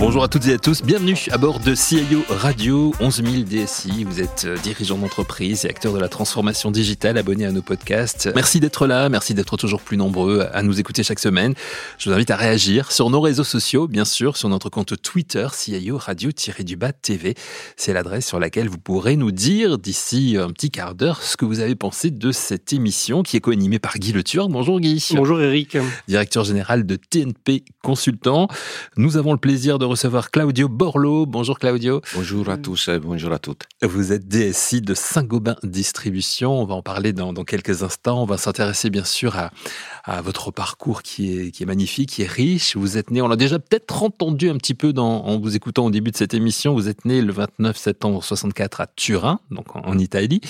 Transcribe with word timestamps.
Bonjour 0.00 0.24
à 0.24 0.28
toutes 0.28 0.46
et 0.46 0.54
à 0.54 0.58
tous, 0.58 0.82
bienvenue 0.82 1.14
à 1.30 1.36
bord 1.36 1.60
de 1.60 1.74
CIO 1.74 2.24
Radio 2.30 2.94
11000 3.00 3.44
DSI. 3.44 4.04
Vous 4.04 4.22
êtes 4.22 4.46
euh, 4.46 4.56
dirigeant 4.62 4.96
d'entreprise 4.96 5.66
et 5.66 5.68
acteur 5.68 5.92
de 5.92 5.98
la 5.98 6.08
transformation 6.08 6.70
digitale, 6.70 7.18
abonné 7.18 7.44
à 7.44 7.52
nos 7.52 7.60
podcasts. 7.60 8.30
Merci 8.34 8.60
d'être 8.60 8.86
là, 8.86 9.10
merci 9.10 9.34
d'être 9.34 9.58
toujours 9.58 9.82
plus 9.82 9.98
nombreux 9.98 10.48
à 10.54 10.62
nous 10.62 10.80
écouter 10.80 11.02
chaque 11.02 11.18
semaine. 11.18 11.52
Je 11.98 12.08
vous 12.08 12.14
invite 12.14 12.30
à 12.30 12.36
réagir 12.36 12.92
sur 12.92 13.10
nos 13.10 13.20
réseaux 13.20 13.44
sociaux, 13.44 13.88
bien 13.88 14.06
sûr, 14.06 14.38
sur 14.38 14.48
notre 14.48 14.70
compte 14.70 14.94
Twitter, 15.02 15.46
CIO 15.52 15.98
Radio-du-Bas 15.98 16.94
TV. 16.94 17.34
C'est 17.76 17.92
l'adresse 17.92 18.26
sur 18.26 18.40
laquelle 18.40 18.70
vous 18.70 18.78
pourrez 18.78 19.16
nous 19.16 19.32
dire 19.32 19.76
d'ici 19.76 20.38
un 20.40 20.48
petit 20.48 20.70
quart 20.70 20.94
d'heure 20.94 21.22
ce 21.22 21.36
que 21.36 21.44
vous 21.44 21.60
avez 21.60 21.74
pensé 21.74 22.10
de 22.10 22.32
cette 22.32 22.72
émission 22.72 23.22
qui 23.22 23.36
est 23.36 23.40
co-animée 23.40 23.78
par 23.78 23.98
Guy 23.98 24.12
Le 24.12 24.24
Tueur. 24.24 24.48
Bonjour 24.48 24.80
Guy. 24.80 25.06
Bonjour 25.14 25.42
Eric. 25.42 25.76
Directeur 26.08 26.44
général 26.44 26.86
de 26.86 26.96
TNP 26.96 27.64
Consultant. 27.82 28.48
Nous 28.96 29.18
avons 29.18 29.32
le 29.32 29.38
plaisir 29.38 29.78
de 29.78 29.89
recevoir 29.90 30.30
Claudio 30.30 30.68
Borlo. 30.68 31.26
Bonjour 31.26 31.58
Claudio. 31.58 32.00
Bonjour 32.14 32.48
à 32.48 32.56
tous 32.56 32.86
et 32.86 33.00
bonjour 33.00 33.32
à 33.32 33.40
toutes. 33.40 33.64
Vous 33.82 34.12
êtes 34.12 34.28
DSI 34.28 34.82
de 34.82 34.94
Saint-Gobain 34.94 35.56
Distribution. 35.64 36.60
On 36.60 36.64
va 36.64 36.76
en 36.76 36.82
parler 36.82 37.12
dans, 37.12 37.34
quelques 37.42 37.82
instants. 37.82 38.22
On 38.22 38.24
va 38.24 38.36
s'intéresser 38.36 38.88
bien 38.88 39.02
sûr 39.02 39.36
à, 39.36 40.22
votre 40.22 40.52
parcours 40.52 41.02
qui 41.02 41.36
est, 41.36 41.50
qui 41.50 41.64
est 41.64 41.66
magnifique, 41.66 42.10
qui 42.10 42.22
est 42.22 42.30
riche. 42.30 42.76
Vous 42.76 42.98
êtes 42.98 43.10
né, 43.10 43.20
on 43.20 43.26
l'a 43.26 43.34
déjà 43.34 43.58
peut-être 43.58 44.04
entendu 44.04 44.48
un 44.48 44.56
petit 44.58 44.74
peu 44.74 44.92
dans, 44.92 45.24
en 45.24 45.40
vous 45.40 45.56
écoutant 45.56 45.86
au 45.86 45.90
début 45.90 46.12
de 46.12 46.16
cette 46.16 46.34
émission. 46.34 46.72
Vous 46.72 46.88
êtes 46.88 47.04
né 47.04 47.20
le 47.20 47.32
29 47.32 47.76
septembre 47.76 48.22
64 48.22 48.82
à 48.82 48.86
Turin, 48.86 49.40
donc 49.50 49.74
en, 49.74 49.98
Italie. 49.98 50.40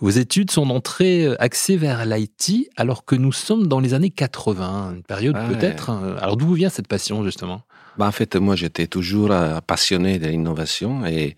Vos 0.00 0.10
études 0.10 0.50
sont 0.50 0.64
d'entrée 0.64 1.26
euh, 1.26 1.36
axées 1.42 1.76
vers 1.76 2.06
l'IT 2.06 2.70
alors 2.76 3.04
que 3.04 3.16
nous 3.16 3.32
sommes 3.32 3.66
dans 3.66 3.80
les 3.80 3.92
années 3.92 4.10
80, 4.10 4.94
une 4.96 5.02
période 5.02 5.36
ah 5.38 5.46
peut-être. 5.46 5.90
Hein. 5.90 6.16
Alors 6.22 6.38
d'où 6.38 6.54
vient 6.54 6.70
cette 6.70 6.88
passion 6.88 7.22
justement? 7.22 7.62
Bah, 7.98 8.06
en 8.06 8.12
fait, 8.12 8.36
moi, 8.36 8.54
j'étais 8.54 8.86
toujours 8.86 9.32
euh, 9.32 9.60
passionné 9.60 10.20
de 10.20 10.28
l'innovation 10.28 11.04
et 11.04 11.36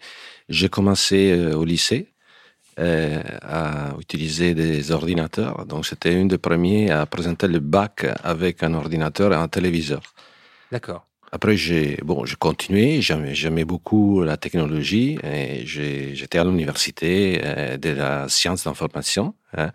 j'ai 0.50 0.69
commencé 0.69 1.33
euh, 1.33 1.55
au 1.56 1.64
lycée 1.64 2.08
euh, 2.78 3.22
à 3.41 3.94
utiliser 3.98 4.55
des 4.55 4.91
ordinateurs. 4.91 5.64
Donc, 5.64 5.84
j'étais 5.84 6.14
un 6.14 6.27
des 6.27 6.36
premiers 6.36 6.91
à 6.91 7.06
présenter 7.06 7.48
le 7.48 7.61
bac 7.61 8.06
avec 8.22 8.62
un 8.62 8.75
ordinateur 8.75 9.33
et 9.33 9.36
un 9.36 9.48
téléviseur. 9.48 10.03
D'accord. 10.70 11.06
Après, 11.33 11.56
j'ai 11.56 11.97
bon, 12.03 12.27
j'ai 12.27 12.36
continué. 12.36 13.00
J'aimais 13.00 13.64
beaucoup 13.64 14.22
la 14.22 14.36
technologie 14.36 15.19
et 15.22 15.64
j'étais 15.64 16.38
à 16.38 16.44
l'université 16.44 17.41
de 17.78 17.91
la 17.91 18.28
science 18.28 18.64
d'information 18.64 19.34
hein, 19.56 19.70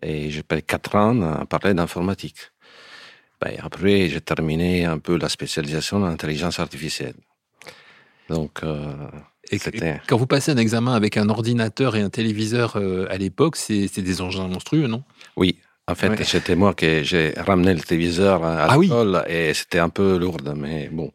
et 0.00 0.30
j'ai 0.30 0.42
passé 0.42 0.62
quatre 0.62 0.96
ans 0.96 1.20
à 1.20 1.44
parler 1.44 1.74
d'informatique. 1.74 2.38
Ben, 3.40 3.54
après, 3.62 4.08
j'ai 4.08 4.20
terminé 4.20 4.84
un 4.84 4.98
peu 4.98 5.16
la 5.16 5.28
spécialisation 5.28 5.98
en 5.98 6.04
intelligence 6.04 6.60
artificielle. 6.60 7.14
Donc, 8.28 8.62
euh, 8.62 8.92
quand 10.06 10.16
vous 10.16 10.26
passez 10.26 10.52
un 10.52 10.56
examen 10.56 10.94
avec 10.94 11.16
un 11.16 11.28
ordinateur 11.28 11.96
et 11.96 12.02
un 12.02 12.10
téléviseur 12.10 12.76
euh, 12.76 13.06
à 13.10 13.16
l'époque, 13.16 13.56
c'est 13.56 14.00
des 14.00 14.20
engins 14.20 14.46
monstrueux, 14.46 14.86
non? 14.86 15.02
Oui. 15.36 15.58
En 15.88 15.96
fait, 15.96 16.22
c'était 16.22 16.54
moi 16.54 16.74
qui 16.74 17.04
j'ai 17.04 17.34
ramené 17.36 17.74
le 17.74 17.80
téléviseur 17.80 18.44
à 18.44 18.66
ah 18.66 18.78
l'école 18.78 19.24
et 19.26 19.52
c'était 19.54 19.80
un 19.80 19.88
peu 19.88 20.18
lourd, 20.18 20.36
mais 20.54 20.88
bon, 20.92 21.10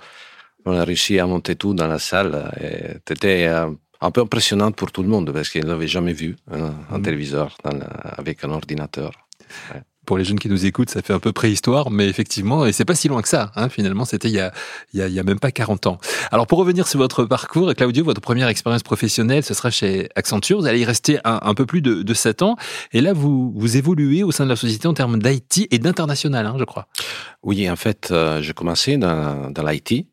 on 0.66 0.74
a 0.74 0.84
réussi 0.84 1.18
à 1.18 1.26
monter 1.28 1.56
tout 1.56 1.74
dans 1.74 1.88
la 1.88 2.00
salle. 2.00 2.52
C'était 3.08 3.46
euh, 3.48 3.70
un 4.02 4.12
peu 4.12 4.20
impressionnant 4.20 4.74
pour 4.74 4.92
tout 4.92 5.02
le 5.02 5.08
monde 5.08 5.32
parce 5.32 5.48
qu'il 5.48 5.66
n'avait 5.66 5.88
jamais 5.88 6.12
vu 6.12 6.36
un, 6.52 6.98
mmh. 6.98 7.04
téléviseur 7.04 7.58
avec 8.18 8.44
un 8.44 8.50
ordinateur 8.50 9.14
pour 10.06 10.18
les 10.18 10.24
jeunes 10.24 10.40
qui 10.40 10.50
nous 10.50 10.66
écoutent, 10.66 10.90
ça 10.90 11.02
fait 11.02 11.14
un 11.14 11.20
peu 11.20 11.32
préhistoire, 11.32 11.92
mais 11.92 12.08
effectivement, 12.08 12.66
et 12.66 12.72
c'est 12.72 12.86
pas 12.86 12.96
si 12.96 13.08
loin 13.08 13.22
que 13.22 13.28
ça. 13.28 13.52
Hein, 13.56 13.70
finalement, 13.70 14.06
c'était 14.06 14.30
il 14.30 14.36
y 14.36 14.40
a, 14.40 14.52
il 14.94 15.06
il 15.06 15.14
y 15.14 15.20
a 15.20 15.24
même 15.24 15.40
pas 15.40 15.52
40 15.52 15.88
ans. 15.88 15.98
Alors, 16.32 16.48
pour 16.48 16.60
revenir 16.60 16.88
sur 16.88 17.00
votre 17.00 17.26
parcours, 17.26 17.74
Claudio, 17.74 18.04
votre 18.04 18.22
première 18.22 18.48
expérience 18.48 18.84
professionnelle, 18.84 19.44
ce 19.44 19.54
sera 19.54 19.70
chez 19.70 20.10
Accenture. 20.16 20.60
Vous 20.60 20.68
allez 20.68 20.80
y 20.80 20.86
rester 20.86 21.20
un, 21.24 21.40
un 21.42 21.54
peu 21.54 21.66
plus 21.66 21.82
de, 21.82 22.04
de 22.04 22.14
7 22.14 22.42
ans, 22.42 22.56
et 22.92 23.02
là, 23.02 23.14
vous 23.14 23.54
vous 23.56 23.78
évoluez 23.78 24.24
au 24.24 24.32
sein 24.32 24.46
de 24.46 24.50
la 24.50 24.56
société 24.56 24.88
en 24.88 24.94
termes 24.94 25.20
d'IT 25.20 25.68
et 25.72 25.80
d'international, 25.80 26.46
hein, 26.46 26.56
je 26.60 26.64
crois. 26.64 26.88
Oui, 27.44 27.70
en 27.70 27.76
fait, 27.76 28.10
euh, 28.12 28.42
j'ai 28.42 28.54
commencé 28.54 28.98
dans, 28.98 29.52
dans 29.52 29.64
l'IT, 29.64 30.08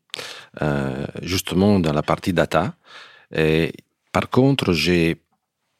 euh, 0.61 1.05
justement 1.21 1.79
dans 1.79 1.93
la 1.93 2.03
partie 2.03 2.33
data. 2.33 2.73
Et 3.35 3.73
par 4.11 4.29
contre, 4.29 4.73
j'ai 4.73 5.17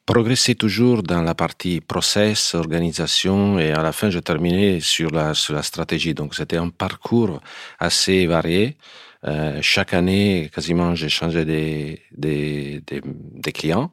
progresser 0.05 0.55
toujours 0.55 1.03
dans 1.03 1.21
la 1.21 1.35
partie 1.35 1.79
process, 1.81 2.55
organisation, 2.55 3.59
et 3.59 3.71
à 3.71 3.81
la 3.81 3.91
fin, 3.91 4.09
je 4.09 4.19
terminais 4.19 4.79
sur 4.79 5.11
la, 5.11 5.33
sur 5.33 5.53
la 5.53 5.63
stratégie. 5.63 6.13
Donc, 6.13 6.35
c'était 6.35 6.57
un 6.57 6.69
parcours 6.69 7.39
assez 7.79 8.25
varié. 8.27 8.77
Euh, 9.25 9.59
chaque 9.61 9.93
année, 9.93 10.49
quasiment, 10.53 10.95
j'ai 10.95 11.09
changé 11.09 11.45
des, 11.45 12.01
des, 12.11 12.81
des, 12.85 13.01
des, 13.05 13.51
clients 13.53 13.91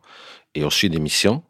et 0.54 0.64
aussi 0.64 0.90
des 0.90 0.98
missions. 0.98 1.42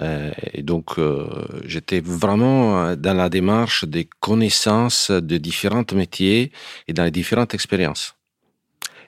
Euh, 0.00 0.30
et 0.52 0.62
donc, 0.62 0.98
euh, 0.98 1.28
j'étais 1.64 2.00
vraiment 2.00 2.94
dans 2.94 3.14
la 3.14 3.28
démarche 3.28 3.84
des 3.84 4.08
connaissances 4.20 5.10
de 5.10 5.36
différents 5.38 5.84
métiers 5.94 6.52
et 6.86 6.92
dans 6.92 7.04
les 7.04 7.10
différentes 7.10 7.54
expériences 7.54 8.14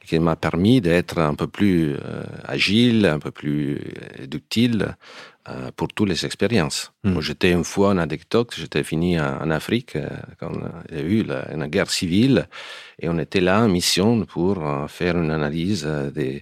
qui 0.06 0.18
m'a 0.18 0.36
permis 0.36 0.80
d'être 0.80 1.18
un 1.18 1.34
peu 1.34 1.46
plus 1.46 1.94
euh, 1.94 2.22
agile, 2.44 3.06
un 3.06 3.18
peu 3.18 3.30
plus 3.30 3.76
euh, 4.20 4.26
ductile 4.26 4.96
euh, 5.48 5.70
pour 5.76 5.88
toutes 5.88 6.08
les 6.08 6.24
expériences. 6.24 6.92
Hmm. 7.04 7.20
J'étais 7.20 7.52
une 7.52 7.64
fois 7.64 7.90
en 7.90 7.98
anecdote, 7.98 8.54
j'étais 8.56 8.82
fini 8.82 9.20
en, 9.20 9.50
Afrique 9.50 9.98
quand 10.40 10.52
il 10.90 10.96
y 10.96 11.00
a 11.00 11.04
eu 11.04 11.22
la, 11.22 11.52
une 11.52 11.66
guerre 11.66 11.90
civile 11.90 12.48
et 13.00 13.08
on 13.08 13.18
était 13.18 13.40
là 13.40 13.60
en 13.60 13.68
mission 13.68 14.24
pour 14.24 14.62
faire 14.88 15.16
une 15.18 15.30
analyse 15.30 15.86
des, 16.14 16.40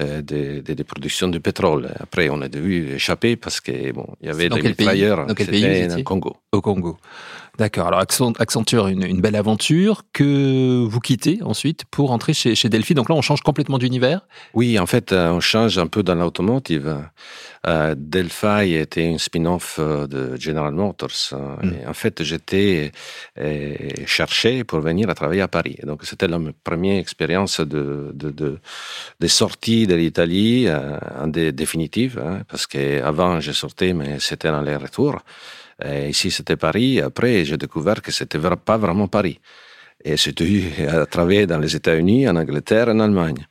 des, 0.00 0.62
des, 0.62 0.84
productions 0.84 1.28
de 1.28 1.38
pétrole. 1.38 1.90
Après, 2.00 2.28
on 2.28 2.40
a 2.40 2.48
dû 2.48 2.92
échapper 2.94 3.36
parce 3.36 3.60
que 3.60 3.92
bon, 3.92 4.06
il 4.20 4.26
y 4.26 4.30
avait 4.30 4.48
des 4.48 4.62
mitrailleurs. 4.62 5.26
Dans 5.26 5.34
quel 5.34 5.46
pays 5.46 5.88
Au 6.50 6.60
Congo. 6.60 6.96
D'accord. 7.60 7.88
Alors 7.88 8.00
Accenture, 8.00 8.86
une, 8.86 9.02
une, 9.02 9.20
belle 9.20 9.36
aventure 9.36 10.04
que 10.14 10.82
vous 10.82 10.98
quittez 10.98 11.40
ensuite 11.42 11.84
pour 11.90 12.10
entrer 12.10 12.32
chez, 12.32 12.54
chez 12.54 12.70
Delphi. 12.70 12.94
Donc 12.94 13.10
là, 13.10 13.14
on 13.14 13.20
change 13.20 13.42
complètement 13.42 13.76
d'univers. 13.76 14.22
Oui, 14.54 14.78
en 14.78 14.86
fait, 14.86 15.12
euh, 15.12 15.28
on 15.32 15.40
change 15.40 15.76
un 15.76 15.86
peu 15.86 16.02
dans 16.02 16.14
l'automotive. 16.14 16.96
Euh, 17.66 17.94
Delphi 17.98 18.72
était 18.72 19.04
une 19.04 19.18
spin-off 19.18 19.76
euh, 19.78 20.06
de 20.06 20.40
General 20.40 20.72
Motors. 20.72 21.34
Hein. 21.34 21.58
Et 21.62 21.86
en 21.86 21.92
fait, 21.92 22.22
j'étais 22.22 22.92
cherché 24.06 24.64
pour 24.64 24.80
venir 24.80 25.10
à 25.10 25.14
travailler 25.14 25.42
à 25.42 25.48
Paris. 25.48 25.76
donc, 25.82 26.06
c'était 26.06 26.28
la 26.28 26.38
première 26.64 26.98
expérience 26.98 27.60
de, 27.60 28.10
de, 28.14 28.30
de, 28.30 28.58
de 29.20 29.26
sortie 29.26 29.86
de 29.86 29.96
l'Italie, 29.96 30.66
en 30.70 31.26
définitive, 31.26 32.22
hein, 32.24 32.40
parce 32.48 32.66
qu'avant, 32.66 33.38
j'ai 33.38 33.52
sorti, 33.52 33.92
mais 33.92 34.18
c'était 34.18 34.50
dans 34.50 34.62
les 34.62 34.76
retours. 34.76 35.18
Ici, 36.08 36.30
c'était 36.30 36.56
Paris. 36.56 37.00
Après, 37.00 37.44
j'ai 37.44 37.56
découvert 37.56 38.02
que 38.02 38.12
c'était 38.12 38.38
pas 38.64 38.76
vraiment 38.76 39.08
Paris. 39.08 39.40
Et 40.04 40.16
j'ai 40.16 40.34
à 40.88 41.06
travailler 41.06 41.46
dans 41.46 41.58
les 41.58 41.76
États-Unis, 41.76 42.28
en 42.28 42.36
Angleterre, 42.36 42.88
en 42.88 43.00
Allemagne. 43.00 43.46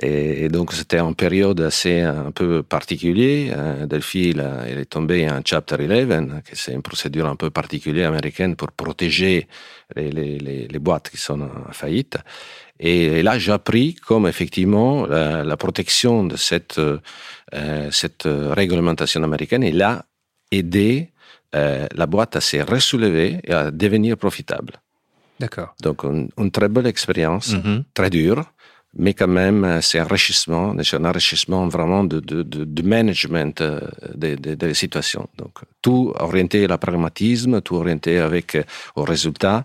Et 0.00 0.48
donc, 0.48 0.72
c'était 0.72 1.00
une 1.00 1.16
période 1.16 1.60
assez 1.60 2.02
un 2.02 2.30
peu 2.30 2.62
particulière. 2.62 3.54
Euh, 3.58 3.86
Delphi, 3.86 4.30
il, 4.30 4.40
est 4.40 4.84
tombé 4.84 5.28
en 5.28 5.40
Chapter 5.44 5.76
11, 5.76 6.42
qui 6.48 6.54
c'est 6.54 6.72
une 6.72 6.82
procédure 6.82 7.26
un 7.26 7.34
peu 7.34 7.50
particulière 7.50 8.08
américaine 8.08 8.54
pour 8.54 8.70
protéger 8.70 9.48
les, 9.96 10.68
boîtes 10.78 11.10
qui 11.10 11.16
sont 11.16 11.40
en 11.40 11.72
faillite. 11.72 12.16
Et, 12.78 13.24
là, 13.24 13.40
j'ai 13.40 13.50
appris 13.50 13.96
comme 13.96 14.28
effectivement 14.28 15.04
la, 15.06 15.56
protection 15.56 16.22
de 16.22 16.36
cette, 16.36 16.78
euh, 16.78 17.90
cette 17.90 18.28
réglementation 18.28 19.24
américaine, 19.24 19.64
il 19.64 19.82
a 19.82 20.04
aidé 20.52 21.10
euh, 21.54 21.86
la 21.94 22.06
boîte 22.06 22.36
à 22.36 22.40
se 22.40 22.58
ressoulever 22.58 23.40
et 23.44 23.52
à 23.52 23.70
devenir 23.70 24.16
profitable. 24.16 24.74
D'accord. 25.40 25.74
Donc, 25.82 26.04
une, 26.04 26.50
très 26.50 26.68
belle 26.68 26.86
expérience, 26.86 27.54
mm-hmm. 27.54 27.84
très 27.94 28.10
dure, 28.10 28.44
mais 28.96 29.14
quand 29.14 29.28
même, 29.28 29.64
euh, 29.64 29.80
c'est 29.80 29.98
un 29.98 30.04
enrichissement, 30.04 30.74
c'est 30.82 30.96
un 30.96 31.04
enrichissement 31.04 31.68
vraiment 31.68 32.04
de, 32.04 32.20
de, 32.20 32.42
de, 32.42 32.82
management 32.82 33.60
euh, 33.60 33.80
des 34.14 34.36
de, 34.36 34.72
situations. 34.72 35.28
Donc, 35.36 35.60
tout 35.80 36.12
orienté 36.18 36.64
à 36.64 36.68
la 36.68 36.78
pragmatisme, 36.78 37.60
tout 37.60 37.76
orienté 37.76 38.18
avec 38.18 38.58
au 38.96 39.04
résultat. 39.04 39.64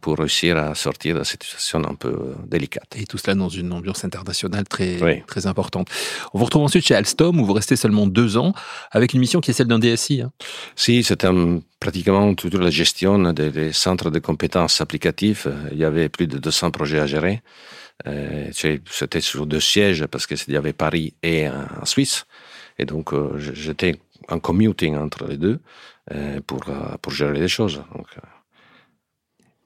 Pour 0.00 0.16
réussir 0.16 0.56
à 0.56 0.74
sortir 0.74 1.18
de 1.18 1.24
cette 1.24 1.42
situation 1.42 1.84
un 1.84 1.94
peu 1.94 2.34
délicate. 2.46 2.96
Et 2.96 3.04
tout 3.04 3.18
cela 3.18 3.34
dans 3.34 3.50
une 3.50 3.72
ambiance 3.72 4.04
internationale 4.04 4.64
très, 4.64 5.22
très 5.26 5.46
importante. 5.46 5.88
On 6.32 6.38
vous 6.38 6.46
retrouve 6.46 6.62
ensuite 6.62 6.86
chez 6.86 6.94
Alstom, 6.94 7.38
où 7.38 7.44
vous 7.44 7.52
restez 7.52 7.76
seulement 7.76 8.06
deux 8.06 8.38
ans, 8.38 8.54
avec 8.90 9.12
une 9.12 9.20
mission 9.20 9.40
qui 9.40 9.50
est 9.50 9.54
celle 9.54 9.66
d'un 9.66 9.78
DSI. 9.78 10.22
Hein. 10.22 10.32
Si, 10.76 11.02
c'était 11.02 11.28
pratiquement 11.78 12.34
toute 12.34 12.54
la 12.54 12.70
gestion 12.70 13.32
des, 13.32 13.72
centres 13.72 14.10
de 14.10 14.18
compétences 14.18 14.80
applicatives. 14.80 15.52
Il 15.72 15.78
y 15.78 15.84
avait 15.84 16.08
plus 16.08 16.26
de 16.26 16.38
200 16.38 16.70
projets 16.70 17.00
à 17.00 17.06
gérer. 17.06 17.42
C'était 18.52 19.20
sur 19.20 19.46
deux 19.46 19.60
sièges 19.60 20.06
parce 20.06 20.26
qu'il 20.26 20.54
y 20.54 20.56
avait 20.56 20.72
Paris 20.72 21.12
et 21.22 21.48
en 21.48 21.84
Suisse. 21.84 22.24
Et 22.78 22.86
donc, 22.86 23.12
j'étais 23.36 23.96
en 24.28 24.38
commuting 24.38 24.96
entre 24.96 25.26
les 25.26 25.36
deux 25.36 25.60
pour, 26.46 26.64
pour 27.02 27.12
gérer 27.12 27.38
les 27.38 27.48
choses. 27.48 27.82
Donc, 27.94 28.06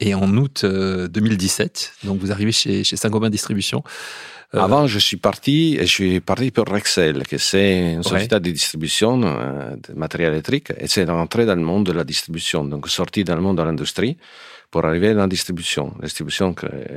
et 0.01 0.15
en 0.15 0.37
août 0.37 0.65
2017, 0.65 1.93
donc 2.05 2.19
vous 2.19 2.33
arrivez 2.33 2.53
chez, 2.53 2.85
chez 2.85 2.97
Saint-Gobain 2.97 3.31
Distribution. 3.31 3.83
Euh, 4.55 4.61
Avant, 4.61 4.87
je 4.87 4.99
suis 4.99 5.17
parti, 5.17 5.77
je 5.81 5.85
suis 5.85 6.21
parti 6.21 6.51
pour 6.51 6.67
Rexel, 6.67 7.27
qui 7.27 7.39
c'est 7.39 7.95
une 7.95 8.03
société 8.03 8.39
de 8.39 8.51
distribution 8.51 9.21
euh, 9.25 9.75
de 9.77 9.95
matériel 9.95 10.33
électrique, 10.33 10.73
et 10.79 10.87
c'est 10.87 11.05
rentré 11.05 11.45
dans 11.45 11.57
le 11.57 11.63
monde 11.63 11.87
de 11.87 11.93
la 11.93 12.05
distribution, 12.05 12.65
donc 12.65 12.89
sorti 12.89 13.25
dans 13.25 13.35
le 13.35 13.41
monde 13.41 13.59
de 13.59 13.63
l'industrie 13.63 14.17
pour 14.75 14.85
arriver 14.87 15.15
dans 15.15 15.21
la 15.21 15.29
distribution. 15.29 15.95
La 16.01 16.07
distribution 16.07 16.53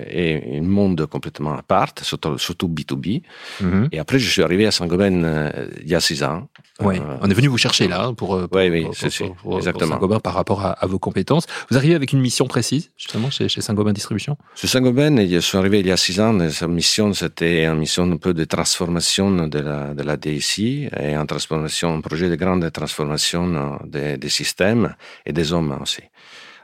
est 0.10 0.58
un 0.58 0.64
monde 0.64 1.06
complètement 1.06 1.54
à 1.54 1.62
part, 1.62 1.92
surtout, 2.02 2.40
surtout 2.40 2.68
B2B. 2.68 3.22
Mhm. 3.62 3.90
Et 3.92 4.00
après, 4.00 4.18
je 4.18 4.28
suis 4.28 4.42
arrivé 4.42 4.66
à 4.66 4.72
Saint-Gobain 4.72 5.24
euh, 5.24 5.68
il 5.84 5.88
y 5.88 5.94
a 5.94 6.00
six 6.00 6.24
ans. 6.24 6.50
Ouais. 6.80 7.00
Euh, 7.00 7.24
On 7.24 7.30
est 7.30 7.36
venu 7.36 7.50
vous 7.50 7.60
chercher 7.60 7.88
là 7.88 8.14
pour, 8.20 8.30
pour, 8.50 8.60
oui, 8.60 8.70
oui, 8.72 8.88
c'est 8.94 9.14
exactement. 9.58 9.94
Saint-Gobain 9.94 10.20
par 10.20 10.34
rapport 10.34 10.66
à, 10.66 10.88
vos 10.88 10.98
compétences. 10.98 11.46
Vous 11.70 11.78
arrivez 11.78 11.94
avec 11.94 12.14
une 12.14 12.22
mission 12.30 12.48
précise, 12.48 12.90
justement, 12.98 13.30
chez, 13.30 13.48
chez 13.48 13.62
Saint-Gobain 13.62 13.94
Distribution? 13.94 14.38
Chez 14.56 14.66
Saint-Gobain, 14.74 15.16
je 15.28 15.38
suis 15.38 15.58
arrivé 15.60 15.82
il 15.82 15.86
y 15.86 15.92
a 15.92 15.98
six 15.98 16.20
ans. 16.20 16.40
Et 16.40 16.50
sa 16.50 16.68
mission, 16.68 17.14
c'était 17.14 17.66
une 17.66 17.78
mission 17.78 18.12
un 18.12 18.18
peu 18.18 18.34
de 18.34 18.46
transformation 18.46 19.46
de 19.56 19.60
la, 19.60 19.94
de 19.94 20.02
la 20.02 20.18
DSI 20.18 20.90
et 21.00 21.16
en 21.16 21.28
transformation, 21.28 21.94
un 21.94 22.02
projet 22.02 22.28
de 22.28 22.38
grande 22.44 22.72
transformation 22.72 23.78
des, 23.86 24.18
des 24.18 24.30
systèmes 24.30 24.96
et 25.28 25.32
des 25.32 25.54
hommes 25.54 25.78
aussi. 25.80 26.02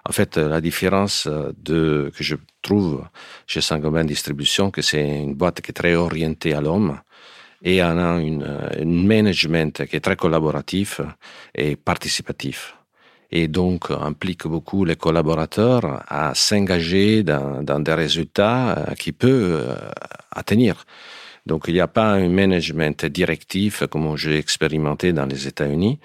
En 0.05 0.11
fait, 0.11 0.37
la 0.37 0.59
différence 0.59 1.27
euh, 1.27 1.53
que 2.11 2.23
je 2.23 2.35
trouve 2.61 3.03
chez 3.47 3.61
Saint-Gobain 3.61 4.03
Distribution, 4.03 4.69
que 4.69 4.81
c'est 4.81 5.21
une 5.21 5.35
boîte 5.35 5.61
qui 5.61 5.71
est 5.71 5.73
très 5.73 5.95
orientée 5.95 6.53
à 6.53 6.61
l'homme 6.61 6.99
et 7.63 7.81
on 7.81 7.97
a 7.97 8.19
un 8.19 8.85
management 8.85 9.85
qui 9.85 9.95
est 9.95 10.01
très 10.01 10.17
collaboratif 10.17 10.99
et 11.55 11.77
participatif 11.77 12.75
et 13.31 13.47
donc 13.47 13.89
implique 13.89 14.45
beaucoup 14.45 14.85
les 14.85 14.95
collaborateurs 14.95 16.03
à 16.07 16.35
s'engager 16.35 17.23
dans, 17.23 17.79
des 17.79 17.93
résultats 17.93 18.77
euh, 18.77 18.93
qui 18.93 19.11
peuvent 19.11 19.69
euh, 19.69 19.75
atteindre. 20.31 20.85
Donc 21.45 21.65
il 21.67 21.73
n'y 21.73 21.81
a 21.81 21.87
pas 21.87 22.13
un 22.13 22.29
management 22.29 23.05
directif 23.05 23.83
comme 23.87 24.15
j'ai 24.15 24.37
expérimenté 24.37 25.13
dans 25.13 25.25
les 25.25 25.47
États-Unis, 25.47 25.99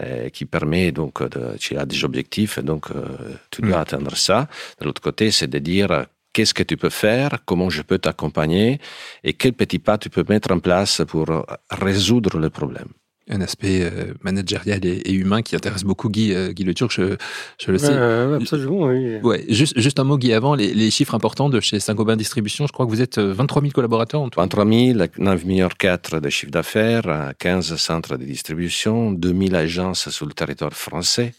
euh, 0.00 0.28
qui 0.30 0.44
permet 0.44 0.92
donc 0.92 1.22
de, 1.22 1.56
tu 1.58 1.76
as 1.76 1.86
des 1.86 2.04
objectifs, 2.04 2.58
donc 2.58 2.90
euh, 2.90 3.06
tu 3.50 3.62
dois 3.62 3.78
mm. 3.78 3.80
atteindre 3.80 4.16
ça. 4.16 4.48
De 4.80 4.86
l'autre 4.86 5.02
côté, 5.02 5.30
c'est 5.30 5.48
de 5.48 5.58
dire 5.58 6.06
qu'est-ce 6.32 6.54
que 6.54 6.62
tu 6.62 6.76
peux 6.76 6.90
faire, 6.90 7.38
comment 7.44 7.70
je 7.70 7.82
peux 7.82 7.98
t'accompagner 7.98 8.80
et 9.24 9.34
quels 9.34 9.54
petits 9.54 9.78
pas 9.78 9.98
tu 9.98 10.10
peux 10.10 10.24
mettre 10.28 10.52
en 10.52 10.58
place 10.58 11.02
pour 11.06 11.26
résoudre 11.70 12.38
le 12.38 12.50
problème 12.50 12.88
un 13.28 13.40
aspect 13.40 13.82
euh, 13.82 14.14
managérial 14.22 14.84
et, 14.84 15.12
humain 15.12 15.42
qui 15.42 15.54
intéresse 15.56 15.84
beaucoup 15.84 16.08
Guy, 16.08 16.32
euh, 16.32 16.52
Guy 16.52 16.64
Le 16.64 16.74
Turc, 16.74 16.92
je, 16.92 17.16
je 17.60 17.70
le 17.70 17.78
sais. 17.78 17.92
absolument, 17.92 18.86
oui. 18.86 19.16
Ouais, 19.22 19.44
juste, 19.48 19.78
juste 19.78 19.98
un 19.98 20.04
mot, 20.04 20.18
Guy, 20.18 20.32
avant, 20.32 20.54
les, 20.54 20.72
les 20.72 20.90
chiffres 20.90 21.14
importants 21.14 21.48
de 21.48 21.60
chez 21.60 21.80
Saint-Gobain 21.80 22.16
Distribution, 22.16 22.66
je 22.66 22.72
crois 22.72 22.86
que 22.86 22.90
vous 22.90 23.02
êtes 23.02 23.18
23 23.18 23.60
euh, 23.60 23.64
000 23.66 23.72
collaborateurs 23.72 24.20
en 24.20 24.28
tout. 24.28 24.40
23 24.40 24.66
000, 24.66 24.98
9 25.18 25.44
millions 25.44 25.68
4 25.76 26.20
de 26.20 26.30
chiffre 26.30 26.52
d'affaires, 26.52 27.32
15 27.38 27.76
centres 27.76 28.16
de 28.16 28.24
distribution, 28.24 29.12
2000 29.12 29.54
agences 29.54 30.08
sur 30.08 30.26
le 30.26 30.32
territoire 30.32 30.72
français. 30.72 31.34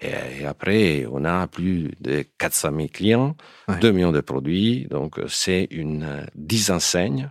Et 0.00 0.46
après, 0.46 1.06
on 1.10 1.24
a 1.24 1.48
plus 1.48 1.90
de 2.00 2.24
400 2.38 2.70
000 2.76 2.88
clients, 2.92 3.36
2 3.80 3.90
millions 3.90 4.12
de 4.12 4.20
produits, 4.20 4.86
donc 4.88 5.18
c'est 5.26 5.66
une 5.72 6.24
10 6.36 6.70
enseignes, 6.70 7.30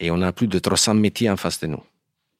et 0.00 0.10
on 0.10 0.22
a 0.22 0.32
plus 0.32 0.46
de 0.46 0.58
300 0.58 0.94
métiers 0.94 1.28
en 1.28 1.36
face 1.36 1.60
de 1.60 1.66
nous. 1.66 1.82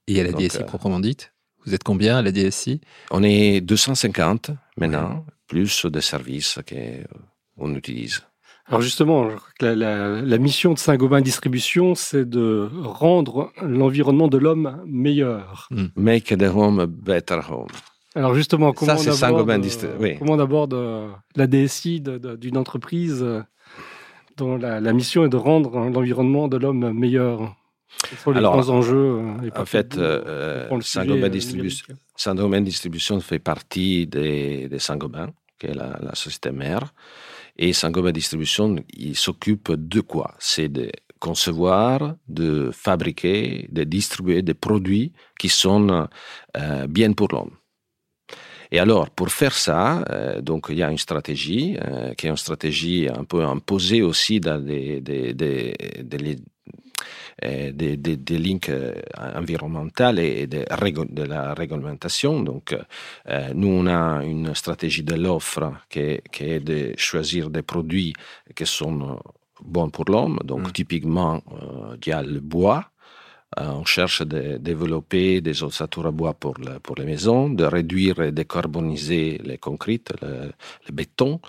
Et 0.07 0.21
à 0.21 0.25
la 0.25 0.33
DSI 0.33 0.59
euh, 0.59 0.65
proprement 0.65 1.01
dite 1.01 1.33
Vous 1.65 1.75
êtes 1.75 1.85
combien 1.85 2.19
à 2.19 2.23
la 2.23 2.33
DSI 2.33 2.81
On 3.11 3.23
est 3.23 3.61
250 3.61 4.51
maintenant, 4.77 5.25
plus 5.47 5.87
des 5.87 6.01
services 6.01 6.59
qu'on 6.69 7.75
utilise. 7.75 8.23
Alors 8.67 8.81
justement, 8.81 9.29
la, 9.61 9.75
la, 9.75 10.39
mission 10.39 10.73
de 10.73 10.79
Saint-Gobain 10.79 11.21
Distribution, 11.21 11.95
c'est 11.95 12.27
de 12.27 12.71
rendre 12.83 13.53
l'environnement 13.61 14.27
de 14.27 14.39
l'homme 14.39 14.83
meilleur. 14.87 15.69
Hmm. 15.71 15.87
Make 15.97 16.37
the 16.39 16.45
home 16.45 16.81
a 16.81 16.87
better 16.87 17.41
home. 17.51 17.69
Alors 18.15 18.35
justement, 18.35 18.73
comment, 18.73 18.95
on, 18.95 20.17
comment 20.19 20.33
on 20.33 20.39
aborde 20.39 20.75
euh, 20.75 21.11
la 21.37 21.47
DSI 21.47 22.01
d'une 22.01 22.57
entreprise 22.57 23.25
dont 24.37 24.57
la, 24.57 24.93
mission 24.93 25.25
est 25.25 25.29
de 25.29 25.37
rendre 25.37 25.91
l'environnement 25.91 26.49
de 26.49 26.57
l'homme 26.57 26.93
meilleur? 26.93 27.55
Les 28.27 28.39
Alors, 28.39 28.53
grands 28.53 28.69
enjeux 28.71 29.21
euh, 29.43 29.51
En 29.57 29.65
fait, 29.65 29.97
euh, 29.97 30.69
Saint-Gobain 30.81 31.29
Distribution, 31.29 31.95
Saint 32.17 32.35
Distribution 32.61 33.21
fait 33.21 33.39
partie 33.39 34.07
des, 34.07 34.69
des 34.69 34.79
Saint-Gobain, 34.79 35.31
qui 35.59 35.67
est 35.67 35.75
la, 35.75 35.99
la, 36.01 36.15
société 36.15 36.51
mère. 36.51 36.93
Et 37.57 37.73
Saint-Gobain 37.73 38.13
Distribution, 38.13 38.77
il 38.93 39.17
s'occupe 39.17 39.73
de 39.73 40.01
quoi? 40.01 40.35
C'est 40.39 40.69
de 40.69 40.91
concevoir, 41.19 42.17
de 42.29 42.71
fabriquer, 42.73 43.67
de 43.71 43.85
distribuer 43.85 44.43
des 44.43 44.55
produits 44.55 45.13
qui 45.39 45.49
sont 45.49 46.07
euh, 46.57 46.87
bien 46.87 47.13
pour 47.13 47.29
l'homme. 47.33 47.57
Et 48.71 48.79
alors, 48.79 49.09
pour 49.11 49.31
faire 49.31 49.55
ça, 49.55 50.05
euh, 50.11 50.41
donc 50.41 50.67
il 50.69 50.77
y 50.79 50.83
a 50.83 50.91
une 50.91 50.99
stratégie 50.99 51.79
euh, 51.81 52.13
qui 52.15 52.27
est 52.27 52.31
une 52.31 52.37
stratégie 52.37 53.09
un 53.09 53.25
peu 53.25 53.43
imposée 53.45 54.03
aussi 54.03 54.41
dans 54.41 54.61
des, 54.63 55.01
des, 55.01 55.33
des, 55.33 56.37
des 57.43 57.49
euh, 57.49 57.73
des, 57.73 58.17
des, 58.17 58.39
links 58.39 58.69
euh, 58.69 58.95
environnementaux 59.19 60.17
et 60.19 60.47
de, 60.47 60.65
de 61.13 61.23
la 61.23 61.55
réglementation. 61.55 62.43
Donc, 62.43 62.77
euh, 63.29 63.53
nous, 63.55 63.69
on 63.69 63.87
a 63.87 64.25
une 64.25 64.55
stratégie 64.55 65.03
de 65.03 65.15
l'offre 65.15 65.73
qui, 65.89 66.21
qui, 66.33 66.45
est 66.45 66.61
de 66.61 66.95
choisir 66.97 67.51
des 67.51 67.63
produits 67.63 68.13
qui 68.55 68.67
sont 68.67 69.21
bons 69.63 69.91
pour 69.91 70.05
l'homme. 70.07 70.39
Donc, 70.45 70.69
mm. 70.69 70.73
typiquement, 70.73 71.43
il 72.05 72.09
y 72.09 72.13
a 72.13 72.23
le 72.23 72.41
bois. 72.41 72.91
on 73.57 73.85
cherche 73.85 74.23
de 74.23 74.59
développer 74.59 75.41
des 75.41 75.63
ossature 75.63 76.07
à 76.07 76.11
bois 76.11 76.35
pour, 76.35 76.55
le, 76.59 76.81
pour 76.81 76.97
les 76.97 77.05
maisons, 77.05 77.49
de 77.51 77.65
réduire 77.65 78.21
et 78.21 78.33
décarboniser 78.33 79.41
les 79.45 79.59
concrètes, 79.59 80.13
le, 80.23 80.53
le 80.87 80.93
béton, 80.93 81.41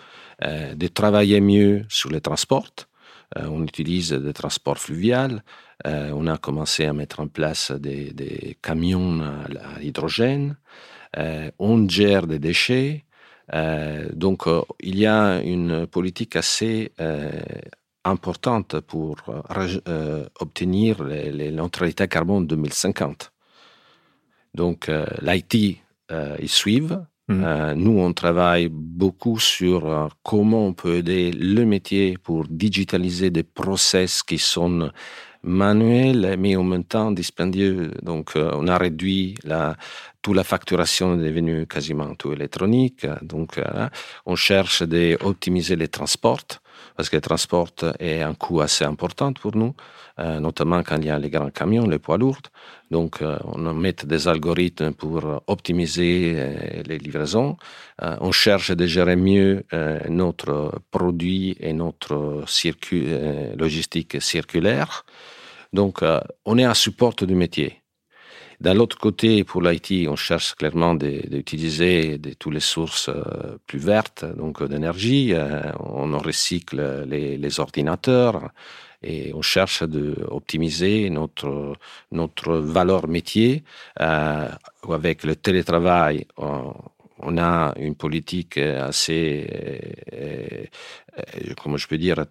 de 0.42 0.88
travailler 0.88 1.42
mieux 1.42 1.86
sur 1.90 2.12
les 2.12 2.22
transports. 2.22 2.88
On 3.36 3.64
utilise 3.64 4.12
des 4.12 4.34
transports 4.34 4.78
fluviaux, 4.78 5.40
euh, 5.86 6.12
on 6.14 6.28
a 6.28 6.38
commencé 6.38 6.86
à 6.86 6.94
mettre 6.94 7.20
en 7.20 7.28
place 7.28 7.72
des, 7.72 8.58
camions 8.62 9.22
à, 9.22 9.80
l'hydrogène. 9.80 10.58
Euh, 11.18 11.52
on 11.60 11.88
gère 11.88 12.28
des 12.28 12.40
déchets. 12.40 13.06
Euh, 13.54 14.10
donc, 14.14 14.46
il 14.80 14.98
y 14.98 15.06
a 15.06 15.42
une 15.42 15.86
politique 15.88 16.36
assez 16.36 16.92
importante 18.04 18.80
pour 18.82 19.18
obtenir 20.40 21.04
les, 21.04 21.32
les 21.32 21.52
neutralités 21.52 22.08
carbone 22.08 22.48
2050. 22.48 23.32
Donc, 24.54 24.90
l'IT, 25.22 25.82
ils 26.40 26.50
suivent. 26.50 27.06
Mmh. 27.28 27.74
nous, 27.74 28.00
on 28.00 28.14
travaille 28.14 28.70
beaucoup 28.70 29.40
sur 29.40 30.10
comment 30.22 30.68
on 30.68 30.74
peut 30.74 30.98
aider 30.98 31.32
le 31.32 31.66
métier 31.66 32.20
pour 32.22 32.46
digitaliser 32.48 33.32
des 33.32 33.42
process 33.42 34.22
qui 34.22 34.38
sont 34.38 34.92
manuel, 35.46 36.36
mais 36.40 36.56
en 36.56 36.64
même 36.64 36.84
temps 36.84 37.12
dispendieux. 37.12 37.92
Donc, 38.02 38.36
euh, 38.36 38.52
on 38.56 38.68
a 38.68 38.78
réduit 38.78 39.36
la, 39.44 39.78
toute 40.22 40.36
la 40.36 40.44
facturation 40.44 41.14
est 41.16 41.24
devenue 41.24 41.68
quasiment 41.68 42.16
tout 42.16 42.34
électronique. 42.34 43.06
Donc, 43.22 43.58
euh, 43.58 43.88
on 44.26 44.36
cherche 44.36 44.84
d'optimiser 44.84 45.76
les 45.76 45.88
transports 45.88 46.46
parce 46.96 47.10
que 47.10 47.18
le 47.18 47.22
transport 47.22 47.70
est 48.00 48.22
un 48.22 48.34
coût 48.34 48.62
assez 48.62 48.84
important 48.84 49.34
pour 49.34 49.56
nous, 49.56 49.74
euh, 50.20 50.40
notamment 50.40 50.84
quand 50.84 50.98
il 50.98 51.06
y 51.06 51.10
a 51.10 51.20
les 51.20 51.30
grands 51.30 51.50
camions, 51.50 51.88
les 51.88 52.00
poids 52.00 52.18
lourds. 52.18 52.50
Donc, 52.92 53.22
on 53.22 53.74
met 53.74 53.96
des 54.06 54.28
algorithmes 54.28 54.94
pour 54.94 55.44
optimiser 55.48 56.84
les 56.86 57.00
livraisons. 57.00 57.58
on 58.00 58.32
cherche 58.32 58.70
de 58.72 58.86
gérer 58.86 59.16
mieux 59.16 59.66
notre 60.08 60.80
produit 60.92 61.58
et 61.60 61.74
notre 61.74 62.44
logistique 63.58 64.22
circulaire. 64.22 65.04
Donc, 65.76 66.04
euh, 66.04 66.22
on 66.46 66.58
est 66.58 66.64
un 66.64 66.74
support 66.74 67.16
du 67.16 67.36
métier. 67.36 67.85
D'un 68.62 68.74
l'autre 68.74 68.98
côté, 68.98 69.44
pour 69.44 69.62
l'IT, 69.62 70.08
on 70.08 70.16
cherche 70.16 70.56
clairement 70.56 70.96
d'utiliser 70.96 72.20
toutes 72.40 72.54
les 72.54 72.60
sources 72.60 73.10
euh, 73.10 73.58
plus 73.68 73.80
vertes, 73.80 74.26
donc 74.38 74.64
d'énergie. 74.64 75.34
on 75.80 76.18
recycle 76.18 77.06
les, 77.08 77.60
ordinateurs 77.60 78.50
et 79.04 79.34
on 79.34 79.42
cherche 79.42 79.84
d'optimiser 79.84 81.10
notre, 81.10 81.74
notre 82.12 82.54
valeur 82.56 83.08
métier 83.08 83.64
avec 83.98 85.24
le 85.24 85.36
télétravail. 85.36 86.26
On 86.38 87.38
a 87.38 87.74
une 87.78 87.96
politique 87.96 88.58
assez, 88.58 89.48
euh, 91.18 91.22
euh, 91.50 91.54
comment 91.62 91.78
je 91.78 91.88
peux 91.88 91.98
dire, 91.98 92.24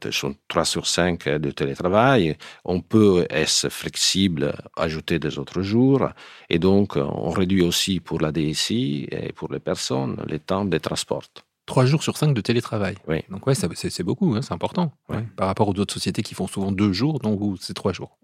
3 0.48 0.64
sur 0.64 0.86
5 0.86 1.28
de 1.28 1.50
télétravail. 1.50 2.36
On 2.64 2.80
peut 2.80 3.26
être 3.30 3.68
flexible, 3.68 4.54
ajouter 4.76 5.18
des 5.18 5.38
autres 5.38 5.62
jours. 5.62 6.08
Et 6.50 6.58
donc, 6.58 6.96
on 6.96 7.30
réduit 7.30 7.62
aussi 7.62 8.00
pour 8.00 8.20
la 8.20 8.32
DSI 8.32 9.08
et 9.10 9.32
pour 9.32 9.52
les 9.52 9.60
personnes 9.60 10.22
les 10.26 10.38
temps 10.38 10.64
de 10.64 10.78
transport. 10.78 11.24
3 11.66 11.86
jours 11.86 12.02
sur 12.02 12.16
5 12.16 12.34
de 12.34 12.40
télétravail. 12.40 12.96
Oui. 13.08 13.22
Donc, 13.30 13.46
ouais, 13.46 13.54
c'est 13.54 14.02
beaucoup, 14.02 14.34
hein, 14.34 14.42
c'est 14.42 14.52
important. 14.52 14.92
Par 15.36 15.46
rapport 15.46 15.68
aux 15.68 15.78
autres 15.78 15.94
sociétés 15.94 16.22
qui 16.22 16.34
font 16.34 16.46
souvent 16.46 16.72
2 16.72 16.92
jours, 16.92 17.20
donc 17.20 17.40
c'est 17.60 17.74
3 17.74 17.92
jours. 17.92 18.18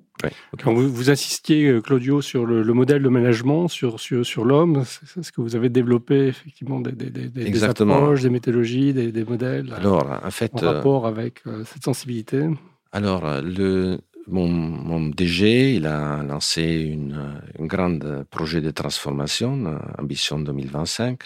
Vous, 0.65 0.93
vous, 0.93 1.11
insistiez, 1.11 1.69
euh, 1.69 1.81
Claudio, 1.81 2.21
sur 2.21 2.47
le, 2.47 2.63
modèle 2.73 3.03
de 3.03 3.09
management, 3.09 3.69
sur, 3.69 4.01
sur, 4.01 4.25
sur 4.25 4.45
l'homme. 4.45 4.85
Est-ce 5.19 5.33
que 5.33 5.41
vous 5.41 5.57
avez 5.57 5.69
développé 5.69 6.27
effectivement 6.29 6.81
des, 6.81 6.93
des, 6.93 7.11
des, 7.11 7.29
des 7.29 7.65
approches, 7.65 8.23
des 8.23 8.31
méthodologies, 8.31 8.93
des, 8.93 9.25
modèles 9.25 9.73
alors, 9.77 10.21
en, 10.23 10.31
fait, 10.31 10.53
en 10.55 10.73
rapport 10.73 11.07
avec 11.07 11.47
euh, 11.47 11.65
cette 11.65 11.85
sensibilité? 11.85 12.47
Alors, 12.93 13.25
le, 13.43 13.99
mon, 14.27 14.49
mon, 14.49 15.09
DG, 15.09 15.75
il 15.75 15.87
a 15.87 16.23
lancé 16.23 16.63
une, 16.63 17.41
un 17.59 17.67
grand 17.67 17.99
projet 18.31 18.61
de 18.61 18.71
transformation, 18.71 19.79
Ambition 19.99 20.39
2025, 20.41 21.21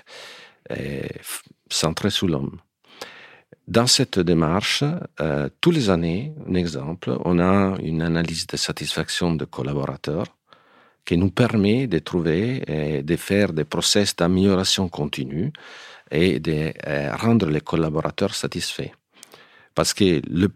centré 1.71 2.11
sur 2.11 2.29
l'homme. 2.29 2.59
Dans 3.67 3.87
cette 3.87 4.19
démarche, 4.19 4.85
euh, 5.21 5.49
tous 5.63 5.71
les 5.71 5.89
années, 5.89 6.35
un 6.47 6.55
exemple, 6.55 7.17
on 7.25 7.39
a 7.39 7.77
une 7.83 8.03
analyse 8.03 8.47
de 8.47 8.59
satisfaction 8.59 9.35
de 9.35 9.47
collaborateurs 9.47 10.27
qui 11.07 11.17
nous 11.17 11.31
permet 11.31 11.87
de 11.87 11.99
trouver 11.99 12.63
et 12.67 13.03
de 13.03 13.17
faire 13.17 13.55
des 13.55 13.65
process 13.65 14.15
d'amélioration 14.17 14.91
continue 14.91 15.51
et 16.11 16.41
de 16.41 16.75
euh, 16.87 17.17
rendre 17.17 17.49
les 17.49 17.63
collaborateurs 17.63 18.35
satisfaits. 18.35 18.93
Parce 19.75 19.95
que 19.95 20.21
le 20.29 20.49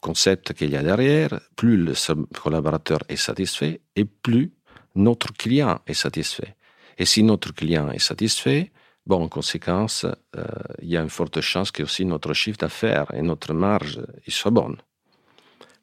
concept 0.00 0.54
qu'il 0.54 0.70
y 0.70 0.76
a 0.76 0.82
derrière, 0.82 1.40
plus 1.56 1.76
le 1.76 1.92
collaborateur 2.32 3.00
est 3.10 3.16
satisfait 3.16 3.82
et 3.94 4.06
plus 4.06 4.52
notre 4.94 5.34
client 5.34 5.80
est 5.86 5.94
satisfait. 5.94 6.56
Et 6.96 7.04
si 7.04 7.22
notre 7.22 7.52
client 7.52 7.90
est 7.90 7.98
satisfait, 7.98 8.72
Bon, 9.06 9.22
en 9.22 9.28
conséquence, 9.28 10.06
euh, 10.36 10.44
il 10.80 10.88
y 10.88 10.96
a 10.96 11.02
une 11.02 11.10
forte 11.10 11.40
chance 11.42 11.70
que 11.70 11.82
aussi 11.82 12.06
notre 12.06 12.32
chiffre 12.32 12.58
d'affaires 12.58 13.12
et 13.12 13.20
notre 13.20 13.52
marge 13.52 14.00
soient 14.28 14.50
bonnes. 14.50 14.78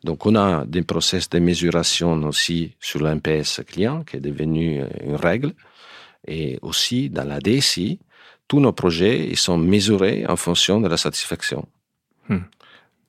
Donc, 0.03 0.25
on 0.25 0.35
a 0.35 0.65
des 0.65 0.81
process 0.81 1.29
de 1.29 1.37
mesuration 1.37 2.13
aussi 2.23 2.75
sur 2.79 2.99
l'NPS 3.01 3.61
client 3.67 4.03
qui 4.03 4.17
est 4.17 4.21
devenu 4.21 4.81
euh, 4.81 4.87
une 5.03 5.15
règle. 5.15 5.53
Et 6.27 6.57
aussi, 6.63 7.11
dans 7.11 7.23
la 7.23 7.39
DSI, 7.39 7.99
tous 8.47 8.59
nos 8.59 8.73
projets 8.73 9.27
ils 9.27 9.37
sont 9.37 9.57
mesurés 9.57 10.25
en 10.27 10.35
fonction 10.35 10.81
de 10.81 10.87
la 10.87 10.97
satisfaction. 10.97 11.67
Hmm. 12.27 12.39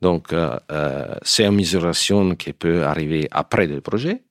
Donc, 0.03 0.35
euh, 0.35 0.59
c'est 1.23 1.47
une 1.47 1.55
mesuration 1.55 2.35
qui 2.35 2.53
peut 2.53 2.85
arriver 2.85 3.29
après 3.31 3.67
le 3.67 3.81
projet, 3.81 4.25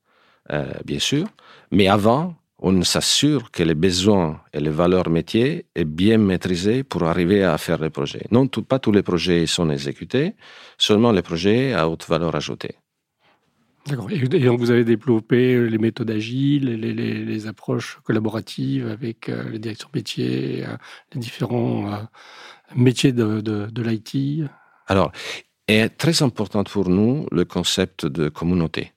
bien 0.84 1.00
sûr, 1.00 1.28
mais 1.72 1.88
avant, 1.88 2.36
on 2.62 2.84
s'assure 2.84 3.52
que 3.52 3.64
les 3.64 3.74
besoins 3.74 4.42
et 4.54 4.60
les 4.60 4.70
valeurs 4.70 5.10
métiers 5.10 5.66
est 5.76 5.86
bien 5.86 6.18
maîtrisés 6.18 6.84
pour 6.84 7.04
arriver 7.04 7.44
à 7.44 7.58
faire 7.58 7.82
les 7.82 7.90
projets. 7.90 8.26
Non, 8.32 8.48
pas 8.48 8.80
tous 8.80 8.92
les 8.92 9.02
projets 9.02 9.48
sont 9.48 9.70
exécutés, 9.70 10.36
seulement 10.78 11.12
les 11.12 11.24
projets 11.24 11.74
à 11.74 11.90
haute 11.90 12.08
valeur 12.08 12.36
ajoutée. 12.36 12.76
D'accord. 13.88 14.12
Et, 14.12 14.20
donc 14.28 14.60
vous 14.60 14.70
avez 14.70 14.84
développé 14.84 15.68
les 15.68 15.78
méthodes 15.80 16.12
agiles, 16.12 16.66
les, 16.76 17.48
approches 17.48 18.00
collaboratives 18.04 18.88
avec 18.88 19.28
euh, 19.28 19.50
les 19.50 19.58
directions 19.58 19.90
métiers, 19.96 20.64
euh, 20.64 20.78
les 21.14 21.20
différents 21.20 21.92
euh, 21.92 21.98
métiers 22.76 23.12
de, 23.12 23.42
de 23.42 23.82
l'IT. 23.82 24.48
Alors, 24.86 25.12
est 25.68 25.90
très 25.90 26.22
important 26.22 26.64
pour 26.64 26.90
nous 26.90 27.26
le 27.32 27.44
concept 27.44 28.06
de 28.06 28.30
communauté. 28.30 28.92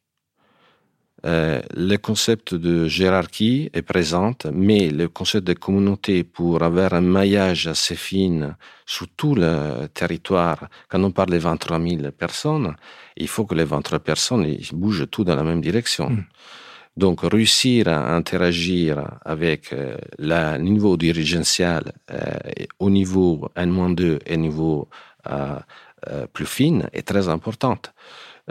Euh, 1.24 1.62
le 1.74 1.96
concept 1.96 2.54
de 2.54 2.86
hiérarchie 2.86 3.70
est 3.72 3.82
présent, 3.82 4.34
mais 4.52 4.90
le 4.90 5.08
concept 5.08 5.46
de 5.46 5.54
communauté 5.54 6.22
pour 6.22 6.62
avoir 6.62 6.92
un 6.92 7.00
maillage 7.00 7.66
assez 7.66 7.96
fin 7.96 8.56
sur 8.84 9.08
tout 9.16 9.34
le 9.34 9.86
territoire, 9.94 10.68
quand 10.88 11.02
on 11.02 11.12
parle 11.12 11.30
de 11.30 11.38
23 11.38 11.80
000 11.80 12.10
personnes, 12.10 12.74
il 13.16 13.28
faut 13.28 13.46
que 13.46 13.54
les 13.54 13.64
23 13.64 14.00
personnes 14.00 14.44
ils 14.44 14.68
bougent 14.74 15.06
tout 15.10 15.24
dans 15.24 15.36
la 15.36 15.44
même 15.44 15.62
direction. 15.62 16.10
Hmm. 16.10 16.24
Donc, 16.96 17.22
réussir 17.22 17.88
à 17.88 18.14
interagir 18.14 19.18
avec 19.24 19.72
euh, 19.72 19.96
le 20.18 20.58
niveau 20.58 20.96
dirigentiel 20.96 21.92
euh, 22.12 22.36
au 22.78 22.90
niveau 22.90 23.48
N-2 23.56 24.18
et 24.26 24.34
au 24.34 24.36
niveau 24.36 24.88
plus 26.34 26.44
fin 26.44 26.80
est 26.92 27.08
très 27.08 27.30
importante. 27.30 27.94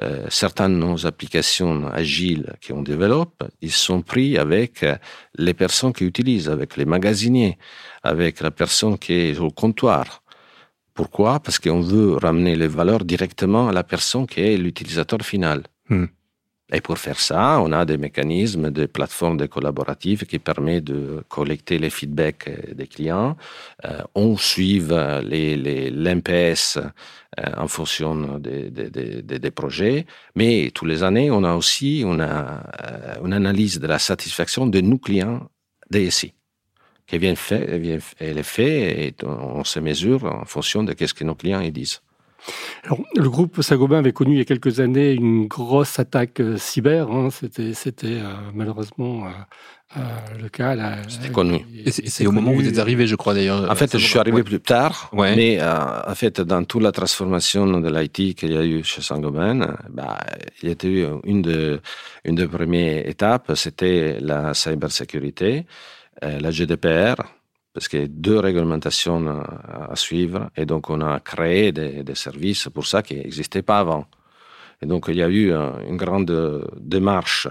Euh, 0.02 0.26
certaines 0.30 0.74
de 0.74 0.86
nos 0.86 1.06
applications 1.06 1.88
agiles 1.88 2.56
qu'on 2.66 2.82
développe, 2.82 3.44
ils 3.62 3.72
sont 3.72 4.02
pris 4.02 4.40
avec 4.40 4.82
euh, 4.82 4.96
les 5.38 5.54
personnes 5.54 5.94
qui 5.94 6.04
utilisent, 6.04 6.50
avec 6.50 6.78
les 6.78 6.86
magasiniers, 6.86 7.60
avec 8.02 8.42
la 8.42 8.50
personne 8.50 8.98
qui 8.98 9.14
est 9.14 9.38
au 9.38 9.52
comptoir. 9.52 10.24
Pourquoi? 10.96 11.40
Parce 11.40 11.60
qu'on 11.60 11.82
veut 11.82 12.18
ramener 12.18 12.56
les 12.56 12.68
valeurs 12.68 13.06
directement 13.06 13.68
à 13.70 13.72
la 13.72 13.84
personne 13.84 14.26
qui 14.26 14.42
est 14.42 14.58
l'utilisateur 14.58 15.22
final. 15.22 15.64
Hmm. 15.90 16.06
Et 16.74 16.82
pour 16.82 16.98
faire 16.98 17.20
ça, 17.20 17.60
on 17.62 17.72
a 17.72 17.86
des 17.86 17.98
mécanismes 17.98 18.72
de 18.72 18.88
plateformes 18.88 19.38
de 19.38 19.46
collaboratives 19.46 20.26
qui 20.26 20.40
permettent 20.40 20.86
de 20.86 21.24
collecter 21.30 21.78
les 21.78 21.92
feedbacks 21.92 22.48
euh, 22.48 22.74
des 22.74 22.88
clients. 22.88 23.38
Euh, 23.86 24.02
on 24.16 24.36
suit 24.38 24.80
l'MPS 24.80 26.78
euh, 26.78 26.82
en 27.58 27.68
fonction 27.68 28.40
des, 28.40 28.72
des, 28.72 29.22
des, 29.22 29.52
projets, 29.52 30.08
mais 30.36 30.72
tous 30.74 30.86
les 30.86 31.04
années, 31.04 31.30
on 31.30 31.44
a 31.44 31.54
aussi 31.56 32.02
une 32.02 32.22
analyse 32.22 33.80
de 33.80 33.88
la 33.88 34.00
satisfaction 34.00 34.66
de 34.66 34.82
nos 34.82 34.98
clients 34.98 35.48
DSI 35.92 36.34
qui 37.06 37.18
vient 37.18 37.36
fait, 37.36 38.02
elle 38.20 38.38
est 38.38 38.44
faite 38.44 39.22
et 39.22 39.26
on 39.26 39.64
se 39.64 39.80
mesure 39.80 40.24
en 40.26 40.46
fonction 40.46 40.84
de 40.84 40.96
ce 41.06 41.14
que 41.14 41.24
nos 41.24 41.36
clients 41.36 41.62
disent. 41.70 42.02
Alors, 42.84 43.00
le 43.16 43.30
groupe 43.30 43.62
Sagoban 43.62 43.98
avait 43.98 44.12
connu 44.12 44.34
il 44.34 44.38
y 44.38 44.42
a 44.42 44.46
quelques 44.46 44.80
années 44.80 45.14
une 45.14 45.48
grosse 45.48 46.00
attaque 46.00 46.40
euh, 46.42 46.58
cyber. 46.58 47.10
Hein. 47.10 47.30
C'était, 47.32 47.74
c'était 47.74 48.08
euh, 48.08 48.34
malheureusement 48.54 49.26
euh, 49.96 50.02
le 50.42 50.50
cas. 50.50 50.76
C'était 51.08 51.30
connu. 51.30 51.66
c'est, 51.88 52.28
au 52.28 52.32
moment 52.32 52.52
où 52.52 52.56
vous 52.56 52.68
êtes 52.68 52.80
arrivé, 52.80 53.08
je 53.08 53.16
crois 53.16 53.34
d'ailleurs. 53.34 53.70
En 53.72 53.76
fait, 53.76 53.98
je 53.98 54.06
suis 54.06 54.20
arrivé 54.20 54.44
plus 54.44 54.60
tard, 54.60 55.12
mais 55.14 55.62
en 55.62 56.16
fait, 56.16 56.42
dans 56.42 56.64
toute 56.64 56.84
la 56.84 56.92
transformation 56.92 57.68
de 57.80 57.90
l'IT 57.90 58.36
qu'il 58.36 58.52
y 58.52 58.58
a 58.58 58.66
eu 58.66 58.84
chez 58.84 59.02
Saint-Gobain, 59.02 59.78
bah, 59.90 60.20
il 60.62 60.70
y 60.70 60.72
a 60.72 60.88
eu 60.88 61.06
une 61.24 61.42
de, 61.42 61.80
une 62.26 62.36
des 62.36 62.48
premières 62.48 63.08
étapes, 63.08 63.52
c'était 63.56 64.18
la 64.20 64.54
cybersécurité, 64.54 65.66
la 66.22 66.52
GDPR 66.52 67.16
parce 67.74 67.88
qu'il 67.88 68.02
y 68.02 68.04
a 68.04 68.08
deux 68.08 68.40
réglementations 68.40 69.28
à, 69.28 69.96
suivre 69.96 70.50
et 70.56 70.66
donc 70.66 70.90
on 70.90 71.02
a 71.02 71.20
créé 71.20 71.72
des, 71.72 72.16
services 72.16 72.70
pour 72.74 72.86
ça 72.86 73.02
qui 73.02 73.16
n'existaient 73.16 73.64
pas 73.64 73.80
avant. 73.80 74.06
Et 74.82 74.86
donc 74.86 75.06
il 75.08 75.16
y 75.16 75.24
a 75.24 75.30
eu 75.30 75.52
une 75.52 75.98
grande 75.98 76.68
démarche 76.80 77.48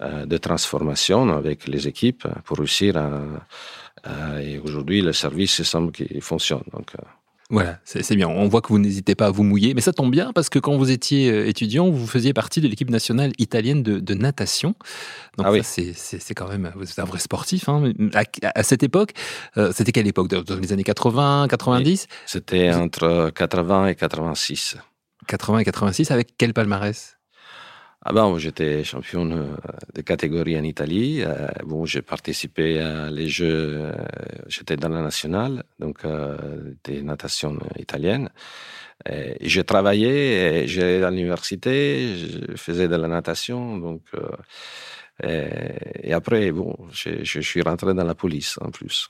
euh, 0.00 0.26
de 0.26 0.36
transformation 0.36 1.28
avec 1.28 1.68
les 1.68 1.86
équipes 1.86 2.26
pour 2.44 2.58
réussir 2.58 2.96
à, 2.96 4.40
et 4.40 4.58
aujourd'hui 4.58 5.00
le 5.00 5.12
service 5.12 5.62
semble 5.62 5.92
qu'il 5.92 6.22
fonctionne. 6.22 6.64
Euh, 6.74 7.02
voilà, 7.52 7.78
c'est 7.84 8.16
bien. 8.16 8.28
On 8.28 8.48
voit 8.48 8.62
que 8.62 8.68
vous 8.68 8.78
n'hésitez 8.78 9.14
pas 9.14 9.26
à 9.26 9.30
vous 9.30 9.42
mouiller, 9.42 9.74
mais 9.74 9.82
ça 9.82 9.92
tombe 9.92 10.10
bien 10.10 10.32
parce 10.32 10.48
que 10.48 10.58
quand 10.58 10.74
vous 10.78 10.90
étiez 10.90 11.30
euh, 11.30 11.46
étudiant, 11.46 11.90
vous 11.90 12.06
faisiez 12.06 12.32
partie 12.32 12.62
de 12.62 12.66
l'équipe 12.66 12.88
nationale 12.88 13.32
italienne 13.36 13.82
de, 13.82 14.14
natation. 14.14 14.74
Donc 15.36 15.46
ah 15.46 15.52
oui. 15.52 15.60
c'est 15.62 16.34
quand 16.34 16.48
même 16.48 16.72
un 16.74 17.04
vrai 17.04 17.18
sportif. 17.18 17.68
Hein. 17.68 17.92
À, 18.42 18.62
cette 18.62 18.82
époque, 18.82 19.12
euh, 19.58 19.70
c'était 19.74 19.92
quelle 19.92 20.06
époque? 20.06 20.28
Dans 20.28 20.56
les 20.56 20.72
années 20.72 20.82
80, 20.82 21.46
90 21.50 22.06
C'était 22.24 22.72
entre 22.72 23.30
80 23.34 23.88
et 23.88 23.94
86. 23.96 24.76
80 25.26 25.58
et 25.58 25.64
86, 25.64 26.10
avec 26.10 26.34
quel 26.38 26.54
palmarès? 26.54 27.18
Ah 28.04 28.12
ben, 28.12 28.36
j'étais 28.36 28.82
champion 28.82 29.30
euh, 29.30 29.54
de 29.94 30.00
catégorie 30.00 30.58
en 30.58 30.64
Italie. 30.64 31.22
Euh, 31.22 31.46
bon, 31.64 31.84
j'ai 31.84 32.02
participé 32.02 32.80
à 32.80 33.10
les 33.10 33.28
Jeux. 33.28 33.76
Euh, 33.76 33.92
j'étais 34.48 34.76
dans 34.76 34.88
la 34.88 35.02
nationale, 35.02 35.62
donc 35.78 36.00
des 36.82 37.02
natations 37.02 37.58
italiennes. 37.78 38.30
Et 39.08 39.48
j'ai 39.48 39.64
travaillé, 39.64 40.66
j'allais 40.66 41.02
à 41.02 41.10
l'université, 41.10 42.16
je 42.16 42.56
faisais 42.56 42.88
de 42.88 42.96
la 42.96 43.08
natation, 43.08 43.78
donc 43.78 44.02
Et, 45.22 46.12
après, 46.12 46.50
bon, 46.52 46.76
je, 46.92 47.40
suis 47.40 47.62
rentré 47.62 47.94
dans 47.94 48.04
la 48.04 48.14
police 48.14 48.58
en 48.60 48.70
plus. 48.70 49.08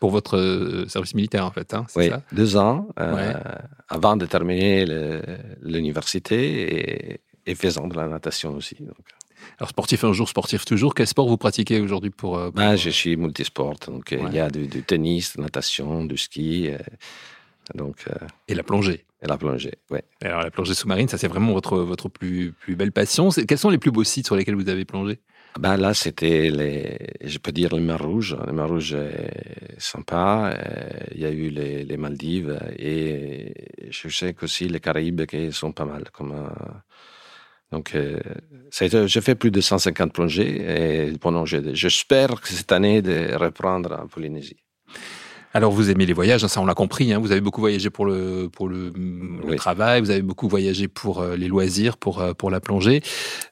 Pour 0.00 0.10
votre 0.10 0.84
service 0.88 1.14
militaire, 1.14 1.44
en 1.46 1.50
fait, 1.50 1.74
hein, 1.74 1.86
oui, 1.96 2.08
ça? 2.08 2.22
deux 2.32 2.56
ans 2.56 2.88
avant 3.88 4.16
de 4.16 4.26
terminer 4.26 4.84
l'université 5.62 7.20
et, 7.50 7.52
et, 7.52 7.54
faisant 7.54 7.86
de 7.86 7.96
la 7.96 8.08
natation 8.08 8.54
aussi. 8.54 8.76
Donc. 8.80 8.96
Alors 9.58 9.70
sportif 9.70 10.04
un 10.04 10.12
jour, 10.12 10.28
sportif 10.28 10.64
toujours. 10.64 10.94
Quel 10.94 11.06
sport 11.06 11.28
vous 11.28 11.36
pratiquez 11.36 11.80
aujourd'hui 11.80 12.10
pour, 12.10 12.38
euh, 12.38 12.50
ben, 12.50 12.76
Je 12.76 12.90
suis 12.90 13.16
multisport. 13.16 13.76
Donc 13.86 14.12
il 14.12 14.32
y 14.32 14.38
a 14.38 14.50
du, 14.50 14.82
tennis, 14.82 15.36
de 15.36 15.42
natation, 15.42 16.04
du 16.04 16.16
ski. 16.16 16.70
donc, 17.74 18.04
et 18.48 18.54
la 18.54 18.62
plongée 18.62 19.04
et 19.22 19.26
la 19.26 19.36
plongée, 19.36 19.74
oui. 19.90 19.98
Alors 20.22 20.42
la 20.42 20.50
plongée 20.50 20.74
sous-marine, 20.74 21.08
ça 21.08 21.18
c'est 21.18 21.28
vraiment 21.28 21.52
votre, 21.52 21.78
votre 21.78 22.08
plus, 22.08 22.52
plus 22.52 22.74
belle 22.74 22.92
passion. 22.92 23.28
Quels 23.30 23.58
sont 23.58 23.68
les 23.68 23.78
plus 23.78 23.90
beaux 23.90 24.04
sites 24.04 24.26
sur 24.26 24.36
lesquels 24.36 24.54
vous 24.54 24.68
avez 24.68 24.84
plongé? 24.84 25.18
Ben 25.58 25.76
là, 25.76 25.94
c'était 25.94 26.50
les, 26.50 26.96
je 27.22 27.38
peux 27.38 27.50
dire 27.50 27.74
les 27.74 27.80
mer 27.80 28.02
Rouge. 28.02 28.36
Les 28.46 28.52
mer 28.52 28.68
Rouge 28.68 28.94
est 28.94 29.78
sympa. 29.78 30.54
Euh, 30.54 31.00
il 31.14 31.20
y 31.20 31.24
a 31.24 31.30
eu 31.30 31.50
les, 31.50 31.84
les 31.84 31.96
Maldives 31.96 32.58
et 32.78 33.52
je 33.90 34.08
sais 34.08 34.32
qu'aussi 34.32 34.68
les 34.68 34.80
Caraïbes 34.80 35.26
qui 35.26 35.52
sont 35.52 35.72
pas 35.72 35.84
mal. 35.84 36.04
Comme, 36.12 36.32
euh, 36.32 36.48
donc, 37.72 37.94
euh, 37.94 38.18
j'ai 38.72 39.20
fait 39.20 39.36
plus 39.36 39.52
de 39.52 39.60
150 39.60 40.12
plongées 40.12 41.06
et 41.06 41.12
bon, 41.12 41.44
j'espère 41.44 42.40
que 42.40 42.48
cette 42.48 42.72
année 42.72 43.00
de 43.00 43.34
reprendre 43.34 43.92
en 43.92 44.08
Polynésie. 44.08 44.64
Alors 45.52 45.72
vous 45.72 45.90
aimez 45.90 46.06
les 46.06 46.12
voyages, 46.12 46.44
hein, 46.44 46.48
ça 46.48 46.60
on 46.60 46.64
l'a 46.64 46.74
compris. 46.74 47.12
Hein, 47.12 47.18
vous 47.18 47.32
avez 47.32 47.40
beaucoup 47.40 47.60
voyagé 47.60 47.90
pour 47.90 48.06
le 48.06 48.48
pour 48.48 48.68
le, 48.68 48.92
travail, 49.56 50.00
vous 50.00 50.10
avez 50.10 50.22
beaucoup 50.22 50.48
voyagé 50.48 50.86
pour 50.86 51.20
euh, 51.20 51.36
les 51.36 51.48
loisirs, 51.48 51.96
pour 51.96 52.20
euh, 52.20 52.34
pour 52.34 52.50
la 52.50 52.60
plongée, 52.60 53.02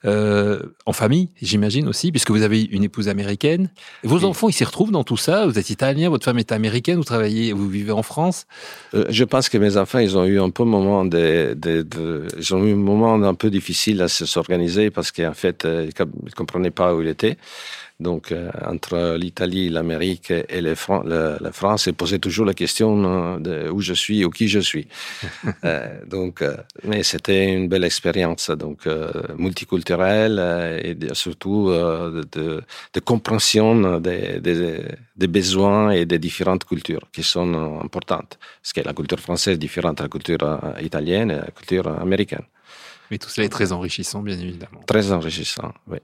euh, 0.05 0.62
en 0.87 0.93
famille, 0.93 1.28
j'imagine 1.43 1.88
aussi, 1.88 2.12
puisque 2.12 2.31
vous 2.31 2.43
avez 2.43 2.62
une 2.62 2.85
épouse 2.85 3.09
américaine. 3.09 3.71
Vos 4.05 4.25
enfants, 4.25 4.49
ils 4.49 4.52
s'y 4.52 4.64
retrouvent 4.64 4.93
dans 4.93 5.02
tout 5.02 5.17
ça. 5.17 5.47
Vous 5.47 5.59
êtes 5.59 5.71
italien, 5.71 6.09
votre 6.09 6.25
femme 6.25 6.38
est 6.38 6.52
américaine, 6.52 6.97
vous 6.99 7.05
travaillez, 7.05 7.52
vous 7.52 7.69
vivez 7.69 7.93
en 7.93 8.05
France. 8.05 8.47
je 8.93 9.25
pense 9.25 9.49
que 9.49 9.59
mes 9.59 9.76
enfants, 9.76 9.99
ils 9.99 10.17
ont 10.17 10.25
eu 10.25 10.40
un 10.40 10.50
peu 10.50 10.62
moment 10.62 11.05
de, 11.05 11.55
de, 11.55 11.83
de 11.83 12.26
ils 12.38 12.55
ont 12.55 12.64
eu 12.64 12.75
un 12.75 12.76
moment 12.76 13.14
un 13.14 13.35
peu 13.35 13.50
difficile 13.50 14.02
à 14.02 14.09
s'organiser 14.09 14.90
parce 14.90 15.11
qu'en 15.11 15.35
fait, 15.35 15.67
ils 15.67 16.35
comprenaient 16.35 16.71
pas 16.71 16.95
où 16.95 17.02
ils 17.02 17.09
étaient. 17.09 17.38
Donc, 18.00 18.31
euh, 18.31 18.49
entre 18.64 19.17
l'Italie, 19.17 19.71
l'Amérique 19.71 20.31
et 20.31 20.61
les 20.61 20.75
la 20.88 21.52
France, 21.52 21.85
c'est 21.85 21.93
posé 21.93 22.21
toujours 22.21 22.47
la 22.47 22.55
question 22.55 22.88
euh, 23.05 23.38
de 23.40 23.69
où 23.71 23.81
je 23.81 23.93
suis 23.93 24.25
ou 24.25 24.31
qui 24.31 24.47
je 24.47 24.61
suis. 24.61 24.87
euh, 25.64 26.05
donc, 26.07 26.45
mais 26.85 27.02
c'était 27.02 27.52
une 27.52 27.67
belle 27.69 27.83
expérience, 27.83 28.50
donc 28.50 28.87
multiculturelle 29.37 30.38
et 30.85 30.97
surtout 31.14 31.71
de, 31.71 32.62
de, 32.95 33.00
compréhension 33.00 33.99
des, 33.99 34.38
des, 34.40 34.83
des, 35.17 35.26
besoins 35.26 35.90
et 35.90 36.07
des 36.07 36.21
différentes 36.21 36.64
cultures 36.64 37.09
qui 37.12 37.25
sont 37.25 37.81
importantes. 37.83 38.38
Parce 38.62 38.73
que 38.73 38.81
la 38.81 38.95
culture 38.95 39.19
française 39.19 39.55
est 39.55 39.59
différente 39.59 39.99
de 39.99 40.02
la 40.05 40.09
culture 40.09 40.61
italienne 40.81 41.33
et 41.33 41.37
la 41.37 41.50
culture 41.50 41.88
américaine. 41.88 42.47
Mais 43.11 43.19
tout 43.19 43.28
cela 43.28 43.47
est 43.47 43.50
très 43.50 43.73
enrichissant, 43.73 44.23
bien 44.23 44.38
évidemment. 44.38 44.81
Très 44.87 45.11
enrichissant, 45.11 45.73
oui. 45.88 45.99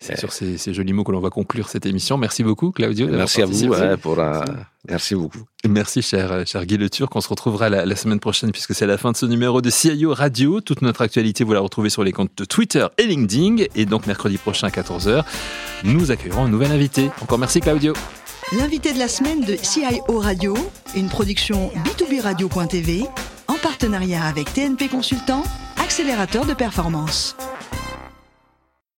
C'est 0.00 0.18
sur 0.18 0.32
ces, 0.32 0.56
jolis 0.72 0.92
mots 0.92 1.02
que 1.02 1.10
l'on 1.10 1.20
va 1.20 1.30
conclure 1.30 1.68
cette 1.68 1.84
émission. 1.84 2.16
Merci 2.18 2.44
beaucoup, 2.44 2.70
Claudio. 2.70 3.08
Merci 3.08 3.42
à 3.42 3.46
vous 3.46 3.96
pour. 4.00 4.20
Euh, 4.20 4.42
merci 4.88 5.16
beaucoup. 5.16 5.40
Merci, 5.68 6.02
cher, 6.02 6.46
cher 6.46 6.64
Guy 6.66 6.76
Le 6.76 6.88
Turc. 6.88 7.14
On 7.16 7.20
se 7.20 7.28
retrouvera 7.28 7.68
la, 7.68 7.96
semaine 7.96 8.20
prochaine 8.20 8.52
puisque 8.52 8.74
c'est 8.74 8.86
la 8.86 8.96
fin 8.96 9.10
de 9.10 9.16
ce 9.16 9.26
numéro 9.26 9.60
de 9.60 9.70
CIO 9.70 10.14
Radio. 10.14 10.60
Toute 10.60 10.82
notre 10.82 11.02
actualité, 11.02 11.42
vous 11.42 11.52
la 11.52 11.60
retrouvez 11.60 11.90
sur 11.90 12.04
les 12.04 12.12
comptes 12.12 12.30
de 12.36 12.44
Twitter 12.44 12.86
et 12.96 13.06
LinkedIn. 13.06 13.64
Et 13.74 13.86
donc, 13.86 14.06
mercredi 14.06 14.38
prochain 14.38 14.68
à 14.68 14.70
14h, 14.70 15.24
nous 15.82 16.12
accueillerons 16.12 16.44
un 16.44 16.48
nouvel 16.48 16.70
invité. 16.70 17.10
Encore 17.20 17.38
merci, 17.38 17.60
Claudio. 17.60 17.92
L'invité 18.56 18.92
de 18.92 18.98
la 18.98 19.08
semaine 19.08 19.40
de 19.40 19.56
CIO 19.56 20.20
Radio, 20.20 20.56
une 20.96 21.08
production 21.08 21.70
B2B 21.84 22.20
Radio.tv 22.22 23.04
en 23.48 23.54
partenariat 23.54 24.24
avec 24.24 24.52
TNP 24.52 24.88
Consultant, 24.88 25.42
accélérateur 25.76 26.46
de 26.46 26.54
performance. 26.54 27.36